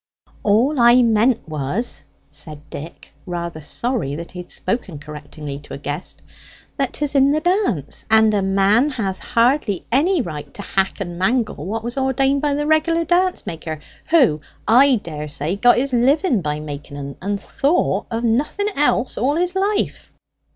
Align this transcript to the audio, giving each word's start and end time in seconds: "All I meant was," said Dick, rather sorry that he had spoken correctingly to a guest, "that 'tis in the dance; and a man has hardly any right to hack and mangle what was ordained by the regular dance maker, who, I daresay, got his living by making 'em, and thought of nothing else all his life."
"All 0.41 0.79
I 0.79 1.03
meant 1.03 1.47
was," 1.47 2.05
said 2.31 2.67
Dick, 2.71 3.13
rather 3.27 3.61
sorry 3.61 4.15
that 4.15 4.31
he 4.31 4.39
had 4.39 4.49
spoken 4.49 4.97
correctingly 4.97 5.59
to 5.59 5.75
a 5.75 5.77
guest, 5.77 6.23
"that 6.77 6.93
'tis 6.93 7.13
in 7.13 7.29
the 7.29 7.39
dance; 7.39 8.03
and 8.09 8.33
a 8.33 8.41
man 8.41 8.89
has 8.89 9.19
hardly 9.19 9.85
any 9.91 10.19
right 10.19 10.51
to 10.55 10.63
hack 10.63 10.99
and 11.01 11.19
mangle 11.19 11.67
what 11.67 11.83
was 11.83 11.99
ordained 11.99 12.41
by 12.41 12.55
the 12.55 12.65
regular 12.65 13.05
dance 13.05 13.45
maker, 13.45 13.79
who, 14.09 14.41
I 14.67 14.95
daresay, 14.95 15.55
got 15.57 15.77
his 15.77 15.93
living 15.93 16.41
by 16.41 16.59
making 16.59 16.97
'em, 16.97 17.15
and 17.21 17.39
thought 17.39 18.07
of 18.09 18.23
nothing 18.23 18.69
else 18.75 19.19
all 19.19 19.35
his 19.35 19.53
life." 19.53 20.11